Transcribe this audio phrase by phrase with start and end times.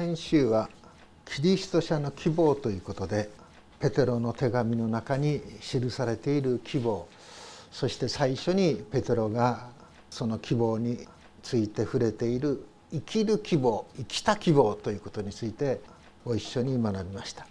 [0.00, 0.70] 先週は
[1.26, 3.28] キリスト者の希望ということで
[3.80, 7.06] ペテロの手紙の中に記されている希望
[7.70, 9.68] そして最初にペテロが
[10.08, 11.06] その希望に
[11.42, 15.82] ついて触れている生きる希望生きた希望ということについて
[16.24, 17.46] ご一緒に学びました。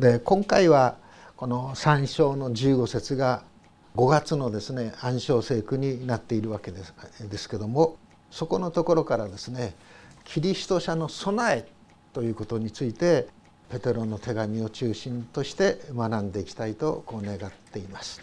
[0.00, 0.96] で今回は
[1.36, 3.44] この3章の15節が
[3.94, 6.92] 5月のですね暗唱聖句になっているわけです
[7.30, 7.98] ですけども
[8.32, 9.76] そこのところからですね
[10.24, 11.68] キリスト者の備え
[12.12, 13.28] ということについて
[13.70, 18.22] ペテロの手紙を中心として学んでいきたいとこう願っています。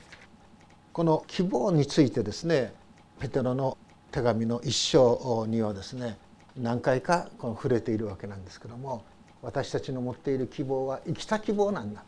[0.94, 2.74] この希望についてですね
[3.20, 3.78] ペテロの
[4.12, 6.18] 手紙の一章にはですね
[6.58, 9.04] 何回かこの触れているわけなんですけども
[9.42, 12.04] 私たちの持っている希望は生きた希望なんだ、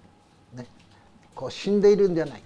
[0.53, 0.65] ね、
[1.33, 2.43] こう死んでいるんじゃない。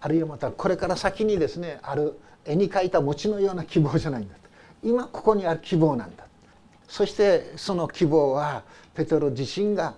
[0.00, 4.34] あるいはまたこれから先にですねある絵に描いた餅のような希望じゃないんだ
[4.82, 6.24] 今ここにある希望なんだ
[6.90, 9.94] そしてその希望はペテロ自身が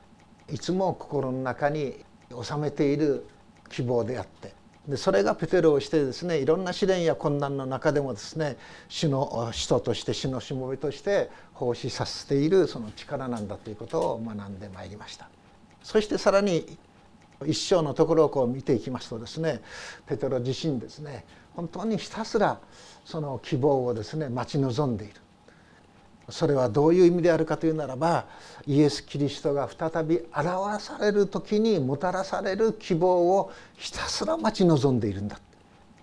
[0.53, 2.05] いつも心の中に
[2.43, 3.27] 収めている
[3.71, 4.53] 希望であって
[4.87, 8.59] でそれがペテロをしてですねいろんな試練や困難の中でもですね
[8.91, 15.31] 主の人として主のしもべとして奉仕させているその力なんだということを学んでまいりました。
[15.83, 16.77] そしてさらに
[17.47, 19.63] 一章のところをこう見ていきますとですね
[20.07, 21.25] ペテロ自身ですね
[21.55, 22.61] 本当にひたすら
[23.05, 25.15] その希望をですね待ち望んでいる
[26.33, 28.25] それはどういう意味であるかというならば
[28.67, 35.39] イエス・キリストが再び表される時にもたらされる希望をひたすら待ち望んでいるんだ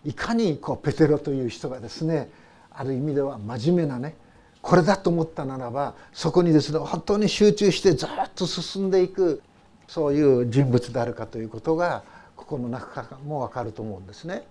[0.06, 2.30] いかにこうペテロという人がですね
[2.72, 4.16] ある意味では真面目なね
[4.62, 9.42] これだと思ったならばそこにですね本当に集中してずっと進んでいく
[9.88, 12.04] そういう人物であるかということが
[12.36, 14.44] ここの中からも分かると思うんですね。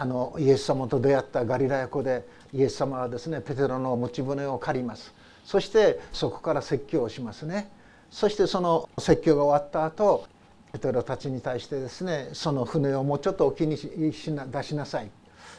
[0.00, 5.12] あのイエス様と出会ったガリラヤ湖でイエス様はですねペテロの持ち船を借ります。
[5.44, 7.68] そしてそこから説教をしますね。
[8.08, 10.26] そしてその説教が終わった後
[10.72, 15.10] ペテロたちに対してですねその船をもうちょっと沖にしな出しなさい。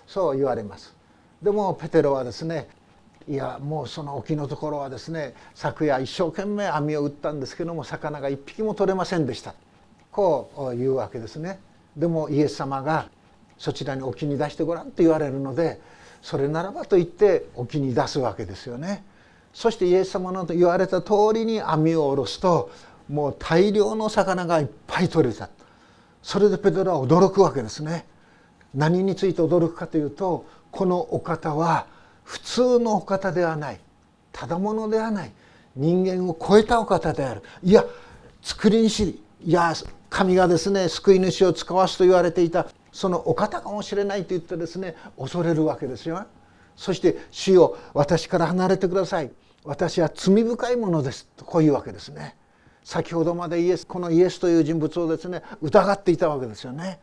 [0.07, 0.95] そう言われます。
[1.41, 2.69] でもペテロはですね
[3.27, 9.53] いやもうその沖のところはですね昨夜一生懸命網を打ったんですけども魚が一匹も取れませんでした。
[10.11, 11.59] こう言うわけですね。
[11.97, 13.09] でもイエス様が
[13.59, 15.79] そちらに沖に出してごらんと言われるので
[16.21, 19.03] それならばと言って沖に出すわけですよね。
[19.53, 22.71] そしてイエス様の言われた通りに網を下ろすと
[23.09, 25.49] もう大量の魚がいっぱい取れた
[26.21, 28.05] それでペテロは驚くわけですね。
[28.73, 31.87] 何について驚くかというとこのお方は
[32.23, 33.79] 普通のお方ではない
[34.31, 35.31] ただものではない
[35.75, 37.83] 人間を超えたお方であるいや
[38.41, 39.73] 作り主いや
[40.09, 46.25] 神がですね救い主を使わすと言われていたそのお方かもしれないと言ってですね恐れるわけですよ。
[46.75, 49.31] そして「主よ私から離れてください
[49.65, 52.37] 私は罪深いものです」とこういうわけですね。
[52.83, 56.99] 先ほどまでイエスこのイエスという人物をですね疑っていたわけですよね。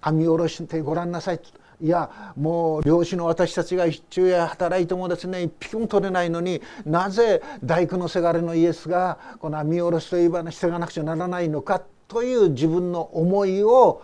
[0.00, 1.40] 網下ろしてごらんなさい
[1.82, 14.02] いやもう漁師の私たちが一昼夜働いてもですね一匹も取れないのになぜ大工のせがれのイエスがこの網下ろしという場にしていかなくちゃならないのかという自分の思いを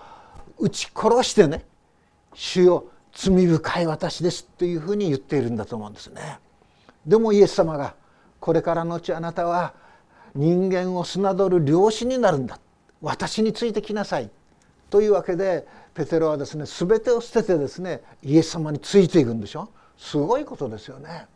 [0.59, 1.65] 撃ち殺してね
[2.35, 6.39] 「主よ罪深い私です」というふうに言っているんだと思うんですね。
[7.07, 7.95] でもイエス様が
[8.41, 9.75] 「これからのちあなたは
[10.35, 12.59] 人間を砂どる漁師になるんだ
[13.01, 14.31] 私についてきなさい」
[14.91, 21.27] というわけでペテロはですね全てを捨ててですねイエス様についていくんでしょすごいことですよね。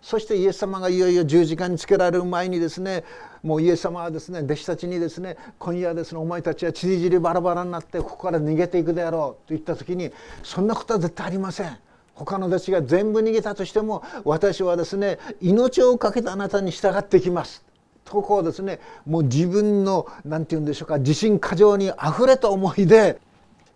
[0.00, 3.04] そしてイエス様がいよいよ十字架につけられる前にですね
[3.42, 11.78] もうイエス様はですね弟子たちにですね今夜ですねお前たちはちりぢりバラバラになってここから逃げていくであろうと言った時にそんなことは絶対ありません。
[12.14, 17.64] 他の弟子が全部逃げたとしても私はですね命を懸けたあなたに従ってきます。
[18.04, 23.20] とこうですねもう自分の何て言うんでしょうか自信過剰にあふれた思いで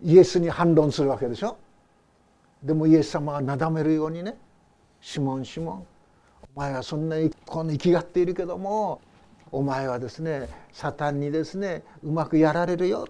[0.03, 1.57] イエスに反論するわけでしょ。
[2.63, 4.37] でもイエス様はなだめるようにね
[4.99, 5.87] 「シモンシモン
[6.55, 9.01] お前はそんなにこの生きがっているけども
[9.51, 13.07] お前はですねサタンにですねうまくやられるよ。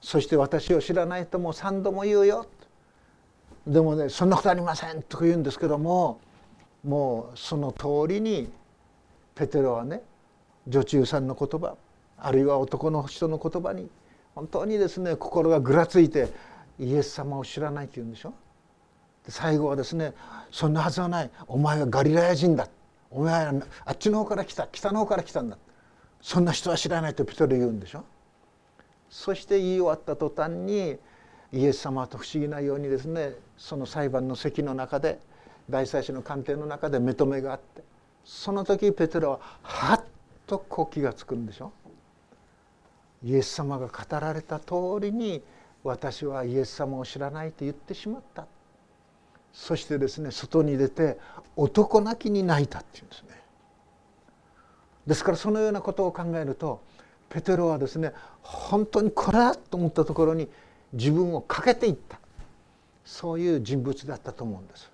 [0.00, 2.46] そして私を知らないとも3度も言うよ。
[3.66, 6.20] でもねそんなことありませんとか言うんですけども
[6.84, 8.50] もうその通りに
[9.34, 10.02] ペテロはね
[10.66, 11.76] 女中さんの言葉
[12.18, 13.88] あるいは男の人の言葉に
[14.34, 16.28] 本当にですね心がぐらついて
[16.78, 18.32] イエス様を知らないって言うんでしょ。
[19.30, 20.12] 最後はですね
[20.50, 22.68] そんなはずはないお前はガリラヤ人だ。
[23.10, 23.52] お前は
[23.84, 25.58] あっちの方から来た北の方から来たんだ。
[26.20, 28.04] そんな人は知らないとピトル言うんでしょ。
[29.08, 30.98] そして言い終わった途端に
[31.52, 35.18] イエス様と不思議なようにですねその裁判の席の中で
[35.68, 37.82] 大祭司の官邸の中で目止めがあって
[38.24, 40.04] その時ペテロははっ
[40.46, 41.72] とこう気が付くんでしょ。
[43.22, 45.42] イエス様が語られた通りに
[45.82, 48.46] 私はイエス様を知らないと言ってしまった。
[49.52, 51.18] そしてですね外に出て
[51.56, 53.28] 男泣きに泣いたっていうんですね。
[55.06, 56.82] ですからそのようなことを考えると
[57.28, 58.12] ペテロはですね
[58.42, 60.48] 本当にこれだと思ったところに
[60.92, 62.18] 自分をかけていった。
[63.04, 64.88] そういう人物だったと思うんです。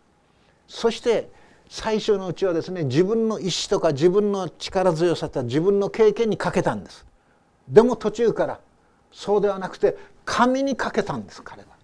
[0.69, 1.29] そして
[1.69, 7.05] 最初のうちはですね自分の意志とか自分の力強さとか自分の経験にかけたんです。
[7.69, 8.61] でも途中から
[9.13, 11.76] そうではなくて神にかけたんです彼は。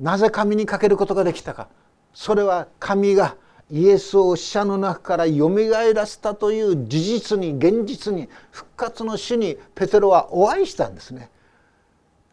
[0.00, 1.68] なぜ神にかけることができたか。
[2.12, 3.36] それは神が
[3.70, 11.30] イエスを死者の中からよみがえらせたという事実に現実に復活の死にペテロはお会いしたんですね。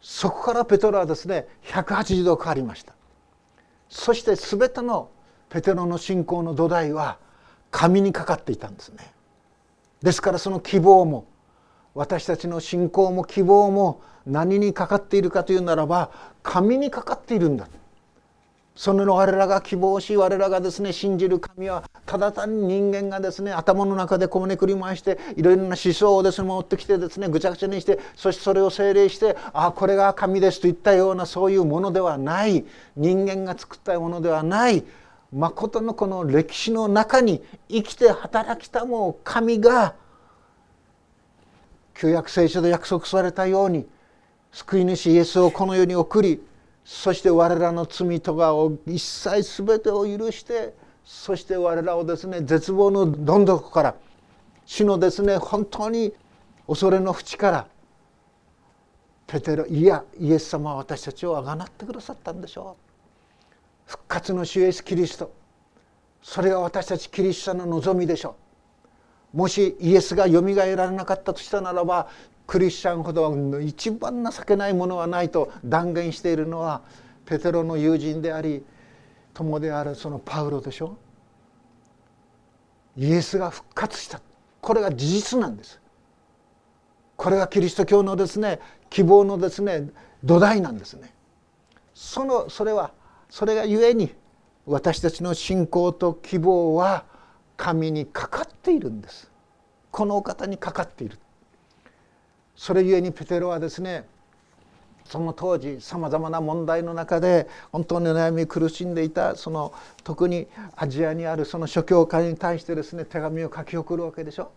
[0.00, 2.94] そこからペテロはですね180度変わりました。
[3.88, 5.10] そして全ての
[5.48, 7.18] ペテロの信仰の土台は
[7.70, 9.12] 神にかかっていたんですね。
[10.02, 11.26] ですからその希望も
[11.94, 16.10] 私たちの信仰も希望も何にかかっているかというならば
[16.42, 17.68] 神にかかっているんだ。
[18.78, 32.64] その我らが希望し我らがですね信じる神はただ単に人間がですね頭の中でこねくり回していろいろな思想をですね持ってきてですねぐちゃぐちゃにしてそしてそれを精霊してあこれが神ですといったようなそういうものではない。
[32.96, 34.84] 人間が作ったものではない。
[35.32, 39.96] まことのこの歴史の中に生きて働きたもう神が
[41.98, 43.84] 旧約聖書で約束されたように
[44.52, 46.40] 救い主イエスをこの世に送り
[46.84, 50.74] そして我らの罪とかを一切全てを許して
[51.04, 53.94] そして我らをですね絶望のどん底から
[54.64, 56.14] 死のですね本当に
[56.68, 57.66] 恐れの淵から
[59.26, 63.50] ペテロいやイエス様は私たちをあがなってくださったんでしょう。
[63.86, 65.32] 復活の主イエスキリスト。
[66.22, 68.47] それが私たちキリストの望みでしょう。
[69.32, 72.08] もしイエスがよみがえられなかったとしたならば
[72.46, 76.80] クリスチャンほど一番情けないものはないと断言しているのは
[77.26, 78.64] ペテロの友人であり
[79.34, 80.96] 友であるそのパウロでしょ？
[82.96, 84.20] イエスが復活した。
[84.60, 85.78] これが事実なんです。
[87.16, 88.60] これがキリスト教のですね
[88.90, 89.90] 希望のですね
[90.24, 91.12] 土台なんですね。
[91.94, 92.92] そのそれは
[93.28, 94.14] それがゆえに
[94.64, 97.04] 私たちの信仰と希望は
[97.58, 99.30] 神にかかっているんです。
[99.90, 101.18] このお方にかかっている。
[102.56, 104.06] それゆえにペテロはですね
[105.04, 109.72] その当時さまざまな問題の中で本当に悩み苦しんでいたその
[110.04, 110.46] 特に
[110.76, 114.50] アジアにあるその諸教会に対してですね手紙を書き送るわけでしょ。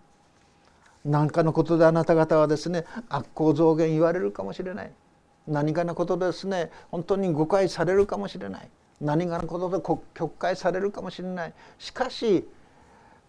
[1.03, 4.91] 何かのことであなた方はですね悪行増減言われるかもしれない。
[5.47, 8.69] 何かのことでですね本当に誤解されるかもしれない。
[8.99, 9.83] 何かのことで
[10.13, 11.53] 曲解されるかもしれない。
[11.79, 12.47] しかし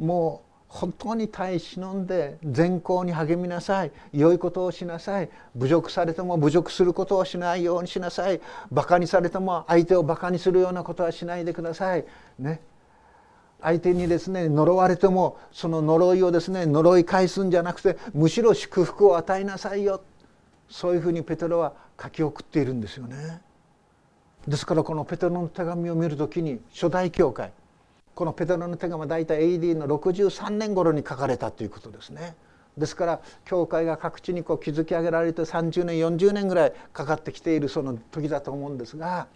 [0.02, 3.92] もう本当に耐え忍んで善行に励みなさい。
[4.12, 5.28] 良いことをしなさい。
[5.54, 8.40] 侮辱されても侮辱することをしないようにしなさい。
[8.70, 12.04] バカにされても相手をバカにするようなことはしないでください。
[12.38, 12.62] ね。
[13.60, 20.02] 相手にですね呪われてもその呪いをですね呪い返すんじゃなくてむしろ祝福を与えなさいよ。
[20.68, 23.42] そういうふうにペテロは書き送っているんですよね。
[24.48, 27.52] ですからこのペテロの手紙を見る時に初代教会
[28.14, 32.34] このペテロの手紙は大体 AD の63年頃に書かれたということですね。
[32.76, 39.26] ですから教会が各地にこう築き上げられて30年40年ぐらいかかってきているその時だと思うんですが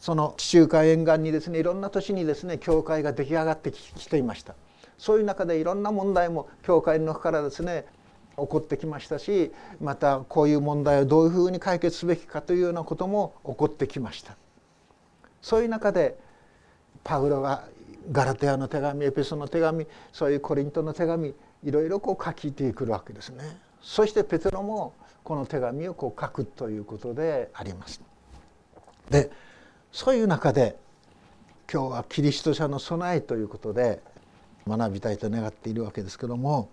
[0.00, 4.54] その地中海沿岸にですねいろんな都市にですね教会が出来上がってきていました
[4.98, 7.86] そういう中でいろんな問題も教会の中からですね
[8.36, 14.36] 起こってきましたしまたこういう問題をどういうふうに解決すべきかというようなことも起こってきました
[15.40, 16.18] そういう中で
[17.02, 17.64] パウロが
[18.10, 21.34] ガラテヤの手紙エペソの手紙そういうコリントの手紙
[21.64, 23.58] いろいろこう書きてくるわけですね。
[23.80, 28.00] そしてペテロもこの手紙をこう書くということであります。
[29.10, 29.30] で
[29.92, 30.76] そういう中で
[31.72, 34.02] 今日はキリスト者の備えということで
[34.66, 36.68] 学びたいと願っているわけですけども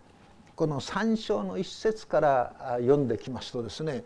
[0.55, 4.03] この3章の一節から読んできますとですね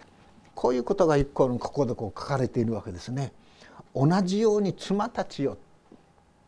[0.54, 3.34] こういうことが一個のここでこう書かれているわけですね。
[3.94, 5.58] 同じように妻たちよ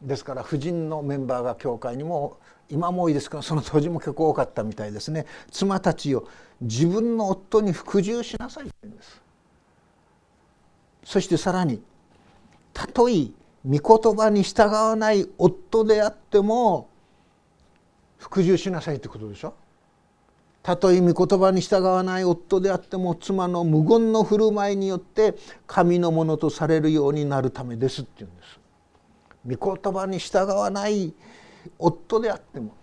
[0.02, 2.38] ですから婦人のメンバーが教会にも
[2.70, 5.26] 今も多いですけどその当時も結構多かったみたいですね。
[5.52, 6.28] 妻たちを
[6.62, 9.22] 自分の夫に服従しなさいと言うんです。
[11.04, 11.82] そしてさらに
[12.74, 13.28] たとえ
[13.66, 16.90] 御言葉に従わない夫であっても
[18.18, 19.54] 服従しなさいってことでしょ。
[20.62, 25.36] たとえ御言葉に従わない夫であっても妻の無言の振る舞いによって
[25.66, 28.67] 神のものとされるようになるためですって言うんです。
[29.48, 31.14] 御言葉に従わない
[31.80, 32.76] 夫であっても。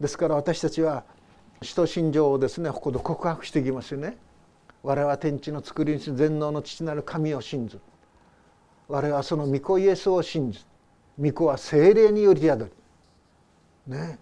[0.00, 1.04] ですから私たちは
[1.62, 4.16] 使徒信条をですねここで告白していきますよね。
[4.82, 7.78] 我々は天地の作り主全能の父なる神を信ず。
[8.88, 10.60] 我々はその御子イエスを信ず。
[11.18, 12.72] 御子は精霊により宿
[13.86, 14.18] りね。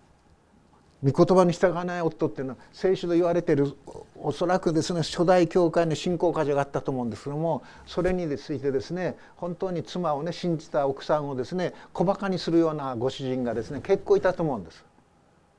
[1.02, 3.74] 御言葉に従わない夫っていうのは聖書で言われている
[4.16, 14.84] おそらくですね初代教会の信仰家女があったと思うんですけどもそれについてですね本当に妻をね信じた奥さんをですね小バカにするようなご主人がですね結構いたと思うんです。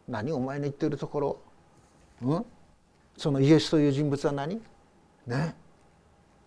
[0.07, 1.37] 何お前の言ってるところ、
[2.21, 2.45] うん、
[3.17, 4.61] そのイエスという人物は何？
[5.25, 5.55] ね？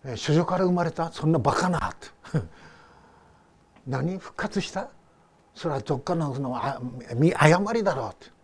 [0.03, 1.11] 処女から生まれた？
[1.11, 1.93] そんなバカな？
[3.87, 4.17] 何？
[4.19, 4.89] 復活した？
[5.53, 6.55] それはどっかのその
[7.37, 8.34] 誤りだろうって。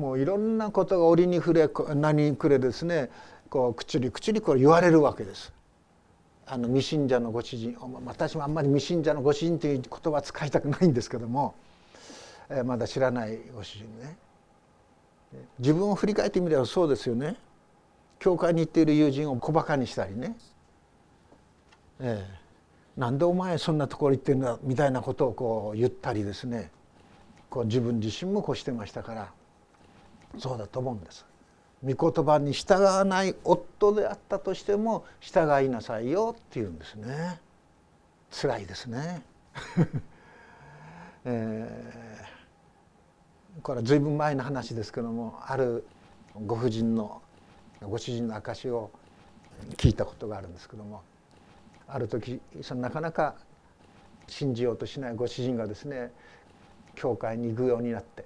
[0.00, 3.10] もういろんなことが折に触れ何にくれですね
[3.50, 5.52] こう口に口にこう言われるわけです。
[6.46, 7.76] あの未信者のご主人
[8.06, 11.54] 私もあんまり未信者のご主人という言葉使いたくないんですけども、
[12.48, 14.16] えまだ知らないご主人ね。
[15.58, 17.36] 自分を振り返ってみればそうですよね。
[18.18, 20.34] 教会に行っている友人を小バカにしたりね、
[22.00, 26.70] ええ、なんでお前そんなところ行ってるんだみたいなことをこう言ったりですね。
[27.50, 29.39] こう自分自身もこうしてましたから。
[30.38, 31.26] そうだと思うんです。
[31.84, 37.40] 御言葉に従わない夫であったとしても従いなさいよって言うんですね。
[38.30, 39.22] 辛いですね。
[41.24, 45.86] えー、これは随分前の話ですけどもある
[46.46, 47.20] ご婦人の
[47.82, 48.90] ご主人の証を
[49.76, 51.02] 聞いたことがあるんですけども
[51.86, 53.34] ある時そのなかなか
[54.28, 56.12] 信じようとしないご主人がですね
[56.94, 58.24] 教会に行くようになって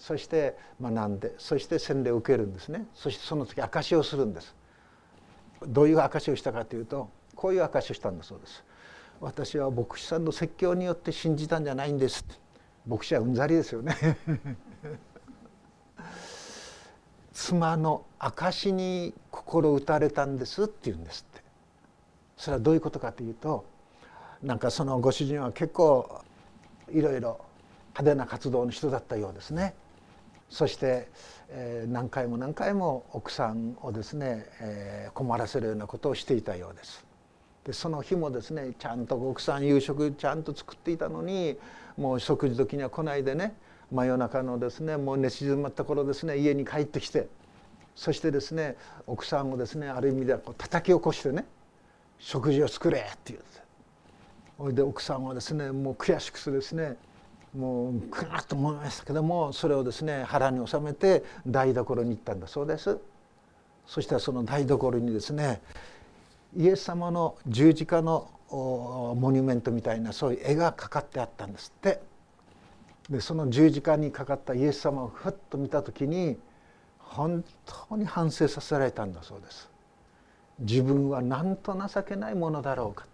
[0.00, 2.86] そして学んでそして洗礼を受けるんですね。
[2.94, 4.56] そしてその時証しをするんです。
[5.66, 8.64] どういう証しをしたかというとこういう証しをしたんだそうです。
[9.20, 12.24] 私は牧師さんの説教によって信じたんじゃないんです。
[12.86, 13.94] 牧師はうんざりですよね。
[17.34, 21.44] 妻の証に心打たれたんですって言うんですって。
[22.38, 23.66] それはどういうことかというと
[24.42, 26.22] なんかそのご主人は結構
[26.90, 27.38] いろいろ
[27.88, 29.74] 派手な活動の人だったようですね。
[30.50, 31.08] そして、
[31.48, 37.06] えー、何回も何回も奥さんをですね、えー、困らせるようなことをしていたようです。
[37.64, 41.56] でその日もですねちゃんと奥さん夕食ちゃんと作っていたのに
[41.96, 43.54] もう食事時には来ないでね
[43.92, 47.28] 真夜中のですねもう寝静まった頃ですね家に帰ってきて
[47.94, 48.76] そしてですね
[49.06, 51.44] 奥さんをですねある意味ではこう叩き起こしてね
[52.18, 53.62] 食事を作れって言うんです。
[54.58, 56.96] そいで奥さんはですねもう悔しくてですね
[57.56, 62.98] もうくなっと思いましたけどもそれをですね腹に収めて台所に行ったんだそうです。
[63.86, 65.60] そしたらその台所にですね
[66.56, 72.00] イエス様の十字架のモニュメントみたいなそういう絵がかかってあったんですって。
[73.08, 76.38] でその十字架にかかったイエス様をふっと見た時に
[76.98, 77.44] 本
[77.88, 79.68] 当に反省させられたんだそうです。
[80.60, 83.06] 自分はなんと情けないものだろうか。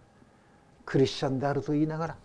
[0.85, 2.15] クリスチャンであると言いながら。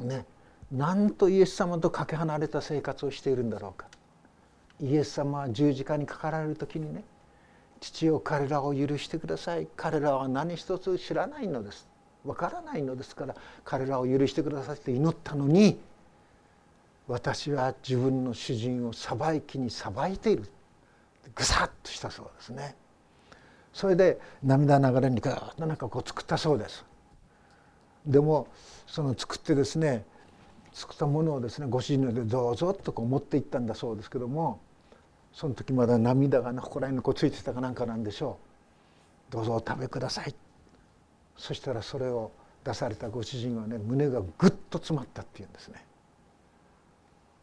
[0.00, 0.24] ね。
[0.72, 3.86] なんとイエス様とかけ離れた生活をしているんだろうか。
[4.80, 7.04] イエス様は十字架にかかられる時にね
[7.80, 9.68] 父よ彼らを許してください。
[9.76, 11.86] 彼らは何一つ知らないのです。
[12.24, 15.78] わからないのですから彼らを許してくださいって祈ったのに
[17.06, 20.44] 私は自分の主人を裁きに裁いている。
[21.34, 22.74] ぐさっとしたそうですね。
[23.72, 26.84] それで涙流れにガーッとなんかこう作ったそうです。
[28.06, 28.48] でも
[28.86, 30.04] その作ってですね
[30.74, 34.60] 作ったものをですねご主人でどうぞとこう持っていったんだそうですけども
[35.32, 38.38] その時まだ涙がここら辺にこうついてたかなんかなんでしょ
[39.30, 39.32] う。
[39.32, 40.34] どうぞお食べください。
[41.36, 42.30] そしたらそれを
[42.64, 45.84] 出されたご主人はね胸がぐっと詰まったっていうんですね。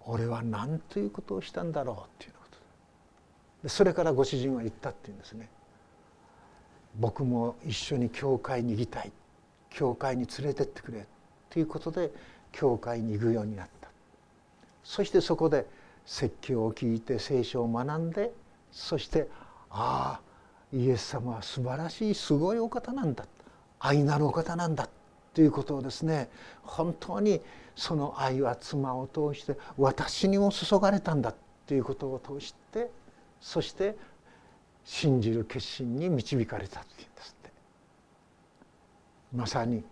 [0.06, 2.58] 俺は何ということをしたんだろうっていうこと。
[3.64, 5.50] でそれからご主人は言ったっていうんですね。
[7.00, 9.12] 僕も一緒に教会に行きたい。
[9.70, 11.06] 教会に連れてってくれ。
[11.50, 12.12] ということで
[12.52, 13.90] 教会に行くようになった。
[14.84, 15.66] そしてそこで
[16.06, 18.32] 説教を聞いて聖書を学んで
[18.72, 19.28] そして
[19.70, 23.26] ああイエス様は素晴らしいすごいお方なんだ。
[23.80, 24.90] 愛なるお方なんだ。
[25.34, 26.30] ということをですね
[26.64, 27.42] 本当に
[27.76, 31.34] その愛は妻を通して私にも注がれたんだ。
[31.68, 32.90] ということを通して
[33.40, 33.96] そして
[34.84, 37.52] 信じる決心に導かれたっていうんですって。
[39.34, 39.84] まさに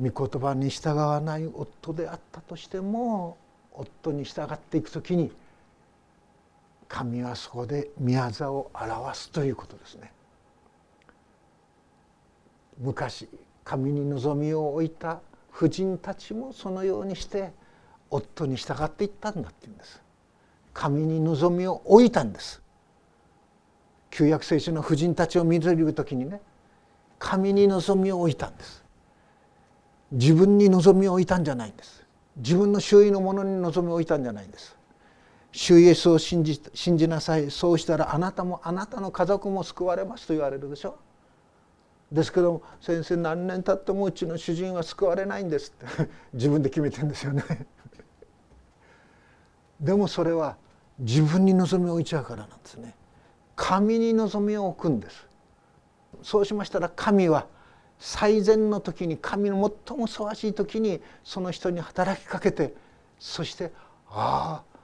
[0.00, 3.36] 御言葉に従わない夫であったとしても
[3.72, 5.32] 夫に従っていく時に
[6.88, 10.12] 神はそこで宮座を表すということですね。
[12.78, 13.28] 昔
[13.64, 17.52] 神に望みを置いた婦人たちもそのようにして
[18.10, 20.06] 夫に従っていったんだっていうんです。
[20.76, 22.60] 神に望みを置いたんです
[24.10, 26.42] 旧約聖書の婦人たちを見る時にね
[27.18, 28.84] 神に望みを置いたんです
[30.12, 32.04] 自分に望みを置いたんじゃないんです。
[32.36, 34.76] 自分の周囲のものに望みを置いたんじゃないんです。
[35.52, 37.50] 主イエスを信じ信じなさい。
[37.50, 40.98] そうしたらあなたもあなたの家族も救われますと言われるでしょ。
[42.12, 46.10] ですけども先生何年経ってもうちの主人は救われないんですって。
[46.34, 47.42] 自分で決めてんですよね。
[49.80, 50.56] でもそれは
[50.98, 52.94] 自分に望みを置いちゃうからなんですね。
[53.56, 55.26] 神に望みを置くんです。
[56.22, 57.46] そうしましたら神は
[57.98, 62.74] 最善の時に神の最もふさわしい時にその人に働きかけて
[63.18, 63.72] そして
[64.08, 64.76] ああ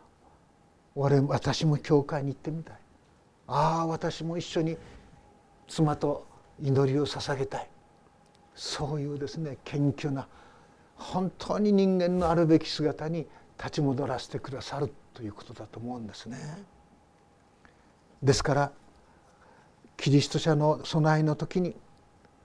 [0.95, 2.77] 俺私も教会に行ってみたい
[3.47, 4.77] ああ私も一緒に
[5.69, 6.27] 妻と
[6.63, 7.69] 祈りを捧げたい
[8.55, 10.27] そういうですね謙虚な
[10.97, 13.27] 本当に人間のあるべき姿に
[13.59, 16.39] 立ち戻らせてくださるということだと思うんですね。
[18.23, 18.73] ですから
[19.97, 21.75] キリスト者の備えの時に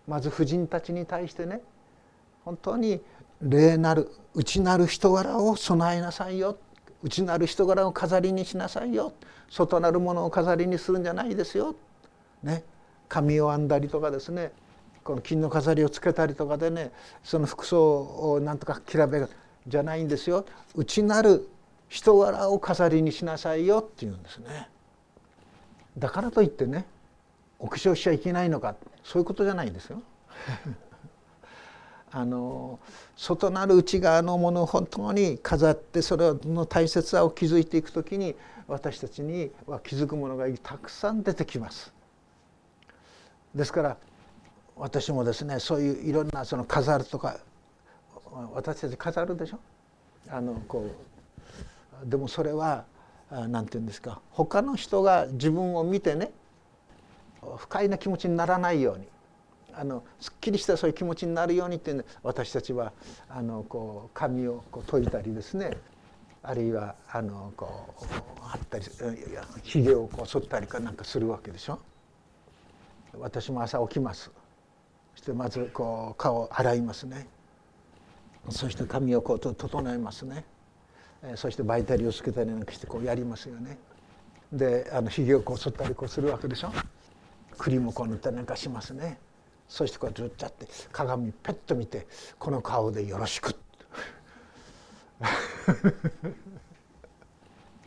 [0.08, 1.62] まず婦人たちに対してね
[2.46, 3.02] 本当に
[3.42, 6.58] 霊なる内なる人柄を備えなさいよ。
[7.04, 9.14] 内なる人柄を飾りにしなさいよ。
[9.50, 11.76] 外なるものを飾りにするんじゃないですよ。
[12.42, 12.64] ね、
[13.08, 14.52] 髪を編んだりとかですね。
[15.04, 16.92] この金の飾りをつけたりとかでね
[17.24, 18.02] その服装
[18.34, 19.30] をなんとかきらべる
[19.68, 20.46] じゃないんですよ。
[20.76, 21.48] 内なる
[21.88, 24.70] 人柄を飾りにしなさいよっていうんですね。
[25.98, 26.86] だからといってね
[27.60, 30.02] お化粧しちゃいけないのかそういうことじゃないんですよ。
[32.12, 32.80] あの
[33.18, 38.36] 外なる内側のものを本当に飾ってそれの大切さを築いていく時に
[38.68, 41.92] 私たちには気づくものがたくさん出てきます。
[43.54, 43.98] ですから
[44.76, 47.38] 私もですねそういういろんなその飾るとか
[48.54, 49.60] 私たち飾るでしょ？
[50.30, 50.86] あのこ
[52.04, 52.86] うでもそれは
[53.30, 56.32] 何て言うんですか他の人が自分を見てね
[57.58, 59.08] 不快な気持ちにならないように。
[59.80, 62.94] あのすっきりしたそういう気持ちになるようにっていう私たちは
[63.30, 65.78] あのこう髪をこう解いたりですね。
[66.42, 68.86] あるいはあのこう貼ったり
[69.62, 71.80] ひげをこう剃ったりかなんかするわけでしょ。
[73.20, 74.32] 私も朝起きます。
[75.16, 77.28] そしてまずこう顔を洗いますね。
[78.50, 80.44] そして髪をこう整えますね。
[81.36, 83.78] そしてバイタリをつけたりなんかしてこうやりますよね。
[84.52, 86.72] であのひげをこう剃ったりこうするわけでしょ。
[87.58, 89.20] クリームをこう塗ったりなんかしますね。
[89.68, 92.08] そしてこうずっとやって鏡ペッと見て
[92.40, 93.56] この顔でよろしく。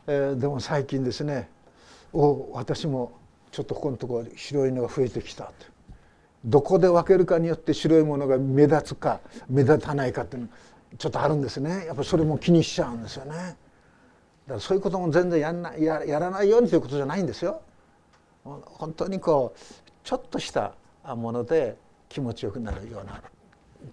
[0.06, 1.48] えー、でも最近ですね
[2.12, 3.12] お私も
[3.52, 5.44] ちょっとここのところ白いのが増えてきた。
[5.44, 5.52] と
[6.44, 10.48] どこで分けるかによって白いものが目立つか目立たないかっていうの
[10.98, 11.86] ちょっとあるんですね。
[11.86, 13.32] やっぱそれも気にしちゃうんですよね。
[13.36, 13.56] だか
[14.54, 17.62] らそういうことも全然やんなややらないようにということじゃないんですよ。
[18.44, 19.58] 本当にこう
[20.02, 20.74] ちょっとした
[21.04, 21.76] もので
[22.08, 23.22] 気持ちよくなるような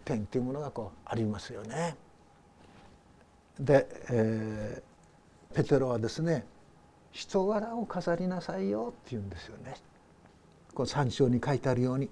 [0.05, 1.95] 点っていうものがこうありますよね。
[3.60, 6.45] で、えー、ペテロはですね
[7.12, 9.75] 人柄を飾りなさいよって言うんですよね。
[10.73, 12.10] こう三章に書いてあるように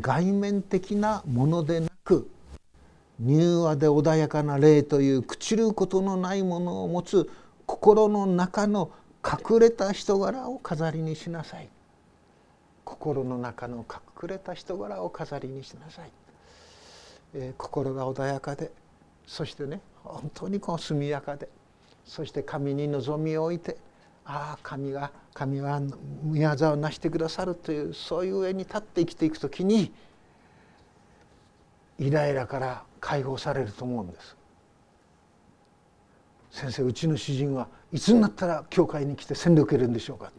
[0.00, 2.30] 外面的なものでなく
[3.20, 7.30] 柔和で穏やかな霊という朽ちることのないものを持つ
[7.66, 8.90] 心の中の
[9.24, 11.68] 隠れた人柄を飾りにしなさい。
[12.84, 16.10] 心の中の隠れた人柄を飾りにしなさい、
[17.34, 18.70] えー、心が穏やかで
[19.26, 21.48] そしてね本当にこう速やかで
[22.04, 23.76] そして神に望みを置いて
[24.24, 25.80] ああ神が神は
[26.22, 29.92] 宮沢を成してくださるというそういう上に立って生きていく時に
[31.98, 34.36] イライラから解放されると思うんです。
[36.50, 40.32] 先生うちの主人はいつになったら教会に来て洗礼を受けるんでしょうか。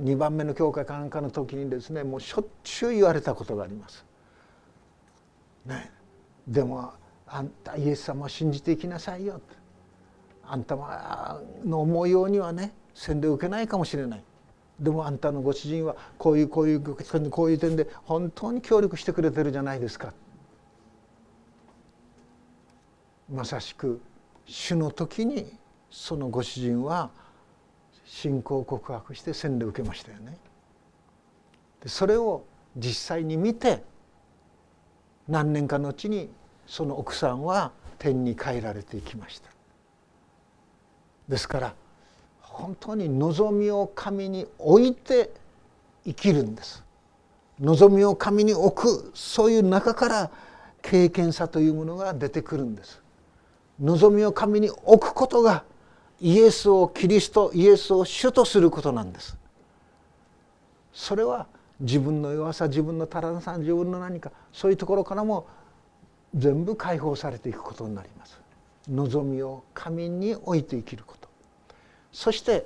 [0.00, 4.04] 2番目の教会かなんかの時にですねもうしょっちゅう言われたことがあります。
[5.66, 5.92] ね、
[6.48, 6.92] でも
[7.26, 9.40] あんたイエス様を信じていきなさいよ
[10.46, 10.76] あんた
[11.64, 14.24] の思うようにはね洗礼を受けないかもしれない。
[14.80, 16.80] でもあんたのご主人はこういうこういう
[17.30, 20.12] こういう点で本当に協力してくれてるじゃないですか。
[23.32, 24.00] まさしく
[24.46, 25.56] 主の時に
[25.94, 27.08] そのご主人は
[28.04, 30.36] 信仰告白して洗礼を受けましたよね。
[31.80, 32.44] でそれを
[32.76, 33.84] 実際に見て
[35.28, 36.30] 何年かのうちに
[36.66, 39.50] その奥さんは天に帰られていきました。
[41.28, 41.74] ですから
[42.40, 45.30] 本当に望みを神に置いて
[46.04, 46.84] 生きるんです
[47.60, 50.30] 望みを神に置くそういう中から
[50.82, 53.00] 経験さというものが出てくるんです
[53.80, 55.64] 望みを神に置くことが
[56.24, 59.36] イエスをキリストイエスを主とすることなんです。
[60.90, 61.46] それは
[61.80, 65.46] 自分の弱さ自分の足らなさ自分の何かそういうところからも
[66.34, 68.40] 全部解放されていくことになります。
[68.88, 71.28] 望みを神に置いて生きること。
[72.10, 72.64] そして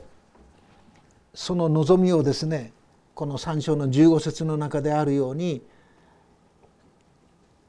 [1.34, 2.72] その望みをですね
[3.16, 5.62] この3章の15節の中であるように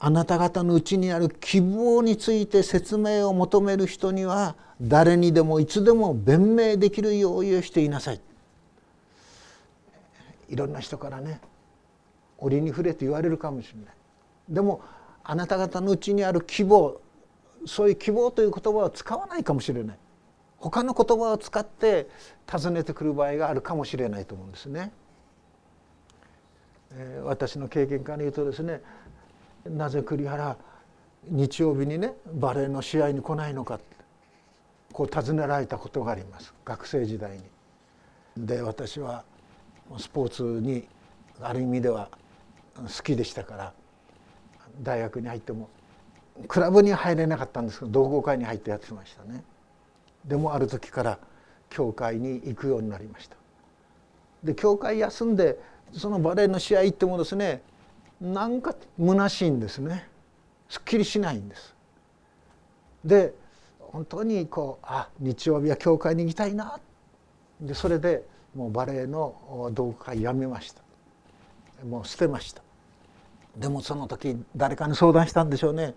[0.02, 8.20] あなた方のうちにある希望について説明を求める人には誰にでもいつでも弁明できる用意をしていなさい。
[10.48, 11.38] いろんな人からね
[12.38, 13.94] 折に触れて言われるかもしれない。
[14.48, 14.80] でも
[15.22, 16.98] あなた方のうちにある希望
[17.66, 19.98] そういう希望という言葉を使わないかもしれない。
[20.56, 22.08] 他の言葉を使って
[22.46, 24.92] 尋ねてくる場合があるかもしれないと思うんですね。
[26.92, 28.80] えー、私の経験から言うとですね
[29.64, 30.56] なぜ栗原
[31.28, 33.84] 日曜日にねバレーの試合に来ないのかって
[34.92, 37.42] こう尋ねられたことがあります学生時代に。
[38.36, 39.24] で私は
[39.98, 40.86] スポーツに
[41.40, 42.08] ある意味では
[42.76, 43.72] 好きでしたから
[44.82, 45.68] 大学に入っても
[46.48, 49.42] クラブに入れなかったんですけど同好会に入ってやってましたね。
[50.24, 51.18] でもある時から
[51.68, 53.36] 教会に行くようになりました。
[54.42, 55.58] で教会休んで
[55.92, 57.62] そのバレーの試合行ってもですね
[58.20, 60.06] なんか虚しいんですね。
[60.68, 61.74] すっきりしないんです。
[63.04, 63.34] で
[63.78, 66.78] 本当にこうあ日曜日は教会に行きたいな。
[67.60, 70.82] でそれでもうバレエの同好会やめました。
[71.84, 72.62] もう捨てました。
[73.56, 75.94] でもその時誰かに相談したんでしょうね。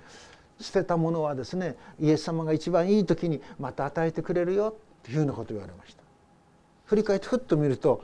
[0.60, 6.04] 捨てたものはですねイエス様が一番いい時にまた与えてくれるよっていうようなこと言われました。
[6.86, 8.02] 振り返ってふっと見ると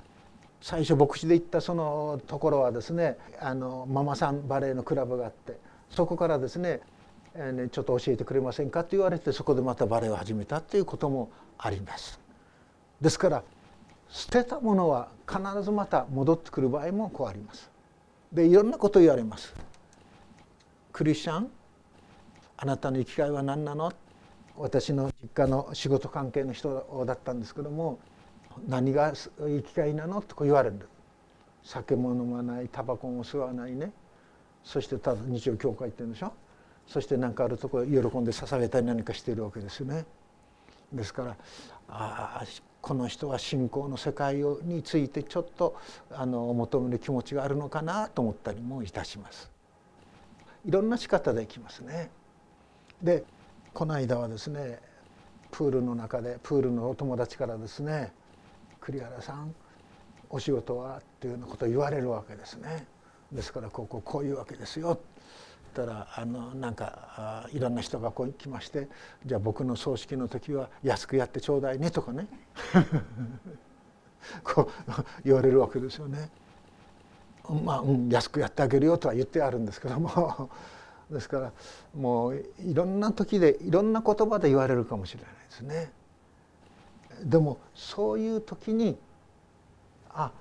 [0.62, 5.58] 最初牧師で行ったそのところはですねあのママさんバレエのクラブがあって
[5.90, 6.82] そこからですね
[7.72, 12.20] ちょっと教えてくれませんかと言われてそこでまたバレエを始めたっていうこともあります。
[13.00, 13.44] ですから
[14.10, 17.70] 捨てたものは必ずまた戻ってくる場合もこうあります。
[18.34, 19.54] でいろんなこと言われます。
[20.92, 21.50] クリスチャン
[22.58, 23.94] あなたの生きがいは何なの？
[24.58, 28.00] 私の実家の仕事関係の人だったんですけども
[28.68, 30.88] 何が生きがいなのってこう言われる
[31.64, 33.92] 酒も飲まないタバコも吸わないね
[34.64, 36.34] そしてただ日曜教会行ってるんでしょ
[36.88, 40.06] そして何かあるとこ喜んで捧げたり何かしてるわけですね。
[40.92, 41.32] ですから
[41.88, 42.44] ああ
[42.82, 45.76] この人は信仰の世界についてちょっと
[46.12, 49.52] あの求める気持ちがあるのかなと思ったりもいたします。
[50.66, 52.10] いろんな仕方できますね。
[53.04, 53.24] で
[53.74, 54.80] この間はですね
[55.52, 58.12] プールの中でプールのお友達からですね
[58.82, 59.54] 「栗原さん
[60.30, 62.88] お仕事は?」っていうようなことを言われるわけですね。
[63.32, 65.00] ですからこここういうわけですよ
[65.74, 68.88] たらあのなんかいろんな人がこう来まして
[69.26, 72.28] 「じゃあ僕の葬式の時は安くやってちょうだいね」とかね
[74.44, 74.92] こう
[75.24, 76.30] 言われるわけですよね。
[77.64, 80.52] まあ、うん、安くやってあげるよとは言ってあるんですけども
[81.10, 81.52] ですから
[81.96, 85.92] もういろんな時でいろんな言葉で言われるかもしれないですね。
[87.24, 88.98] でもそういう時に
[90.10, 90.32] あ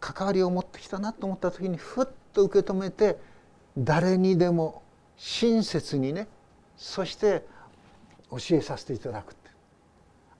[0.00, 3.18] 関わりを持ってきたなと思った時にふっと受け止めて
[3.76, 4.82] 誰にでも
[5.16, 6.28] 親切にね
[6.76, 7.44] そして
[8.30, 9.34] 教えさせていただく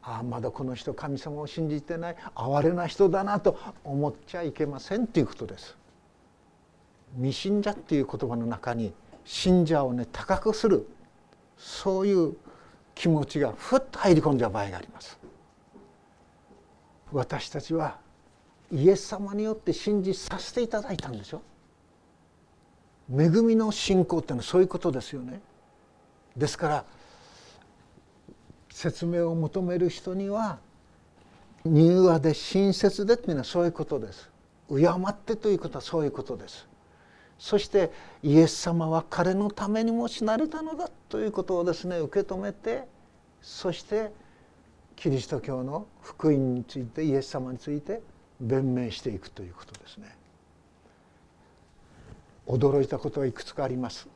[0.09, 5.77] ああまだこの人神様を信じてない哀れな人だなと思っちゃいけませんっていうことです。
[7.16, 10.88] 未信者っていう言葉の中に信者をね高くする
[11.59, 12.37] そういう
[12.94, 15.18] 気持ちがふっと入り込んじゃう場合があります。
[17.12, 17.99] 私たちは
[18.71, 21.42] イエス様によって信じさせていただいたんでしょ？
[23.11, 25.40] 恵みの信仰っていうのはそういうことですよね。
[26.37, 26.85] ですから
[28.71, 30.59] 説明を求める人には
[31.64, 34.31] 柔和で親切でっていうのはそういうことです。
[34.68, 36.68] 敬ってということはそういうことです。
[37.38, 37.90] そして
[38.23, 42.85] イエス様は彼のためにも死なれたのだということをですね受け止めて
[43.40, 44.12] そして
[44.99, 48.03] キリスト教の福音についてイエス様について
[48.41, 50.17] 弁明していくということですね。
[52.49, 54.09] 驚いたことがいくつかあります。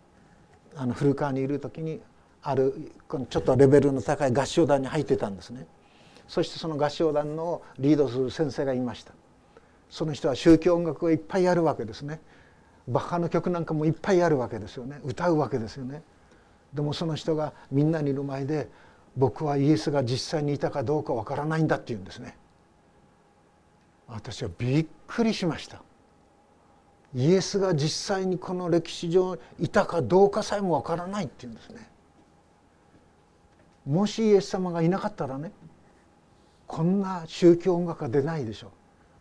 [0.74, 2.00] あの古川にいる時に
[2.42, 5.66] あるこのちょっとレベルの高い合唱団に入ってたんですね。
[6.26, 9.12] そしてその合唱団のリードする先生がいました。
[9.88, 12.20] その人は宗教音楽をいっぱいやるわけですね。
[12.88, 15.00] バッハの曲なんかもいっぱいあるわけですよね。
[15.04, 16.02] 歌うわけですよね。
[16.74, 18.68] でもその人がみんなにいる前で
[19.16, 22.36] 僕はイエスが実際にいたかどうかわからないんだって言うんですね。
[24.08, 25.82] 私はびっくりしました。
[27.14, 31.88] イエスが実際にこの歴史上いたかどうかさえもわからないっていうんですね。
[33.86, 35.52] もしイエス様がいなかったらね
[36.66, 38.68] こんな宗教音楽が出ないでしょ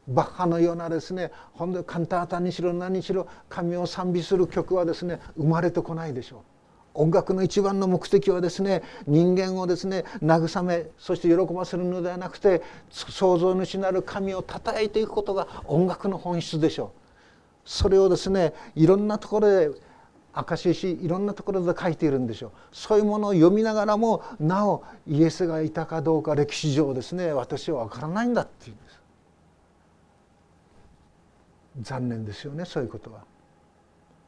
[0.08, 0.14] う。
[0.14, 6.40] バッハのようなですね本当にカンタータにしろ何にしろ神を賛美する曲はですね生まれてこないでしょう。
[6.94, 17.02] 音楽の一番の目的はですね人間をですね慰めそして喜ばせるのではなくて創造主なる神をたたえていくことが音楽の本質でしょう。
[17.64, 19.72] それをですねいろんなところで
[20.34, 22.52] 証ししいろんなところで書いているんでしょう。
[22.72, 29.02] そういうものを読みながらもなおイエスがいたかどうか歴史上ですね私は分からないんだっていうんです。
[31.82, 33.31] 残念ですよねそういうことは。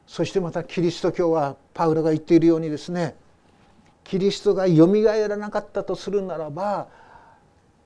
[0.06, 3.16] そしてまたキリスト教はパウロが言っているようにですね
[4.04, 6.88] キリストがよみがえらなかったとするならば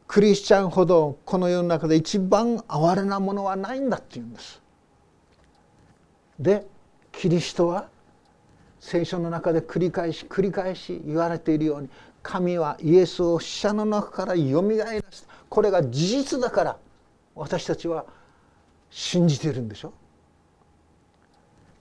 [0.06, 4.60] クリスチャンほどこの世の中で一番哀れなものはないんだっていうんです。
[6.38, 6.66] で
[7.12, 7.88] キリストは
[8.80, 11.90] 聖書の中で繰り返し繰り返し言われているように
[12.22, 16.76] 神はイエスを死者の中からよみがえらせたこれが事実だから
[17.34, 18.06] 私たちは
[18.90, 19.92] 信じているんでしょ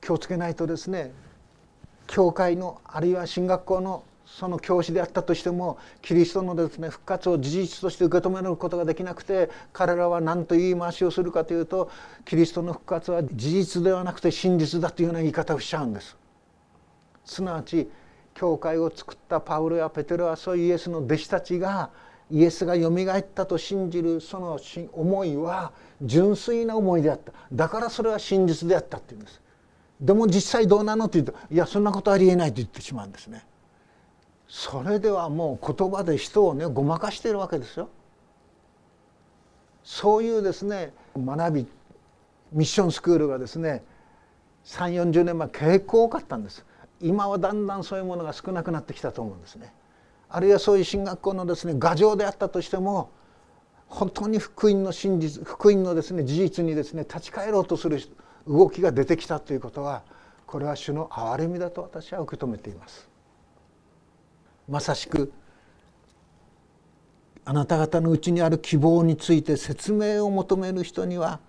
[0.08, 1.12] 気をつけないとですね
[2.08, 11.92] 教会のあるいは進学校のその教師であったとしてもキリストのですね復活を事実として受け止めることができなくて彼らは何と言い回しをするかというと
[12.24, 16.16] キリストの復活は事実ではなくて真実だというような言い方をしちゃうんです。
[17.26, 17.90] すなわち
[18.34, 21.90] 教会を作ったパウロやペテロはそういうイエスの弟子たちが
[22.32, 24.58] イエスがよみがえったと信じるその
[24.94, 29.42] 思いは純粋な思いであっただからそれは真実であったっていうんです
[30.00, 33.46] でも実際どうなのって言うといやそんなことありえないと言ってしまうんですね。
[34.48, 37.90] それではもう言葉で人をねごまかしているわけですよ。
[39.84, 41.68] そういうですね学び
[42.52, 43.84] ミッションスクールがですね
[44.66, 46.66] 3 4 0年前結構多かったんです。
[47.02, 49.74] 今はだんだんそういうものが少なくなってきたと思うんですね。
[50.30, 53.10] あるいはそういう進学校のですね牙城であったとしても
[53.88, 58.00] 本当に福音の真実福音のですね事実にですね立ち返ろうとする
[58.48, 60.04] 動きが出てきたということは
[60.46, 63.10] これは主の憐れみだと私は受け止めています。
[64.68, 65.32] まさしく
[67.46, 71.40] あなた方のうちにある希望について説明を求める人には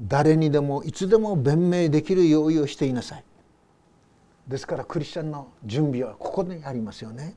[0.00, 3.24] 誰にでもいつでも弁明できる用意をしていなさい。
[4.46, 7.34] ですからクリスチャンの準備はここにありますよね。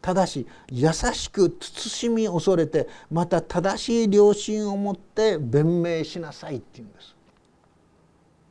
[0.00, 7.14] ただし優しく慎み恐れてまた正しい良心を持って弁明しなさいっていうんです。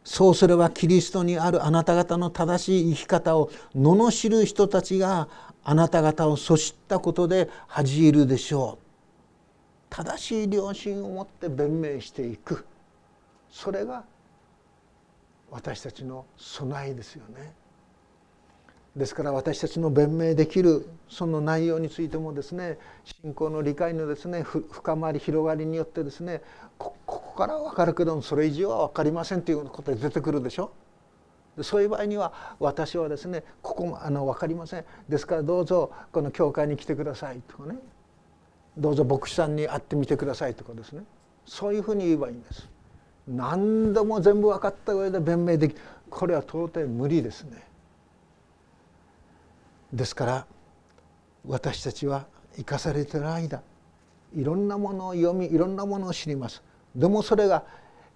[0.04, 5.28] そうすればキリストにあるあなた方の正しい生き方を罵る人たちが
[5.64, 8.86] あなた方をそしったことで恥じるでしょう。
[9.90, 12.66] 正しい良心を持って弁明していく
[13.50, 14.06] それが
[15.52, 17.54] 私たちの備えですよね。
[18.96, 22.78] ですから私たちの弁明できるその内容についてもですね
[23.24, 26.42] 信仰の理解のですね深まり広がりによってですね
[27.32, 30.74] ここからは分かるけどそれ以上は分かりませんということで出てくるでしょ？
[31.62, 37.80] そういう場合には私はですねここもあの分かりませんですからどうぞこの教会に来てくださいとかね
[38.78, 41.04] どうぞ牧師さんに会ってみてくださいとかですね
[41.46, 42.68] そういうふうに言えばいいんです。
[43.30, 45.76] 何度も全部分かった上で弁明でき
[46.10, 47.64] これは到底無理ですね。
[49.94, 50.46] ですから
[51.48, 52.26] 私たちは
[52.58, 53.62] 生かされている間
[54.36, 56.62] いろんなものを読みいろんなものを知ります
[56.96, 57.64] でもそれが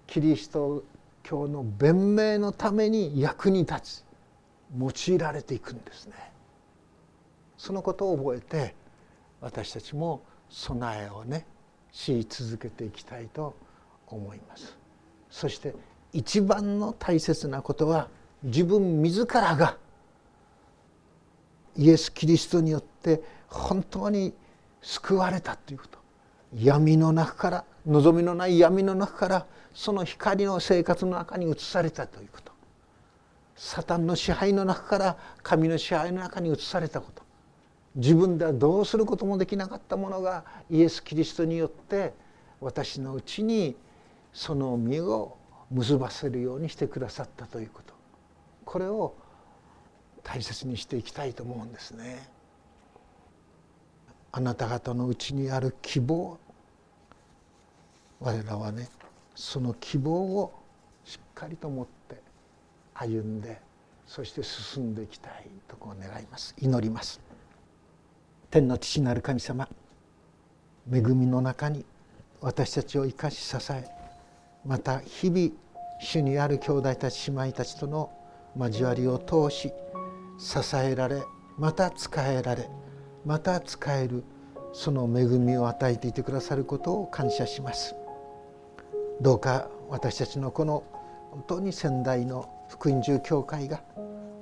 [0.06, 0.84] キリスト
[1.22, 4.04] 教の弁明のために役に立つ
[4.78, 6.14] 用いられていくんですね。
[7.56, 8.74] そのことを覚えて
[9.40, 11.46] 私たちも備えをね
[11.90, 13.56] し続けていきたいと
[14.06, 14.76] 思います。
[15.30, 15.74] そして
[16.12, 18.08] 一番の大切なことは
[18.42, 19.76] 自分自らが
[21.76, 24.32] イエス・キリストによって本当に
[24.80, 25.98] 救われたということ。
[26.54, 32.52] 闇の中から望みのない闇の中からその光の生活の中に移されたということ。
[33.54, 37.22] サタンの支配の中から神の支配の中に移されたこと。
[37.94, 42.12] 自分ではどうすることもできなかったものがイエス・キリストによって
[42.60, 43.76] 私のうちに
[44.32, 45.38] その実を
[45.70, 47.94] 結ばせるようにしてくださったということ。
[48.64, 49.14] これを
[50.22, 52.28] 大切にしていきたいと思うんですね。
[54.32, 56.38] あなた方のうちにある希望
[58.20, 58.88] 我らはね
[59.34, 60.52] その希望を
[61.04, 62.20] しっかりと持って
[62.94, 63.60] 歩んで
[64.06, 66.54] そして進んでいきたいとこう願います。
[66.58, 67.20] 祈ります。
[68.50, 69.68] 天の父なる神様
[70.90, 71.84] 恵みの中に
[72.40, 73.84] 私たちを生かし支え
[74.64, 75.50] また日々
[76.00, 78.12] 主にある兄弟たち姉妹たちとの
[78.56, 79.72] 交わりを通し
[80.38, 81.22] 支えられ
[81.58, 82.68] また使えられ
[83.24, 84.22] また使える
[84.72, 87.94] その恵みを与えていてくださることを感謝します。
[89.20, 90.84] どうか私たちのこの
[91.30, 93.82] 本当に先代の福音住教会が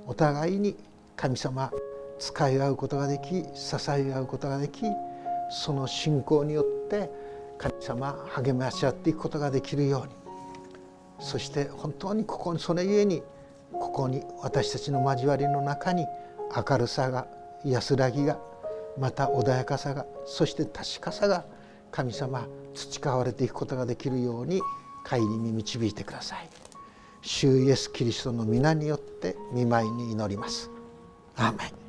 [0.07, 0.75] お互いに
[1.15, 1.71] 神様
[2.19, 4.83] 使い合うことができ支え合うことができ
[5.49, 7.09] その信仰によって
[7.57, 10.25] 神様励まし合っていくことができるように。
[11.19, 13.23] そして本当にここにそれゆえに
[13.71, 16.05] ここに私たちの交わりの中に
[16.55, 17.27] 明るさが
[17.63, 18.37] 安らぎが
[18.97, 21.45] また穏やかさがそして確かさが
[21.95, 24.61] 神様培われていくことができるように
[25.07, 26.49] 帰りに導いてください。
[27.21, 30.69] 主イエスキリストの皆によって見舞いに祈ります。
[31.37, 31.84] アーメン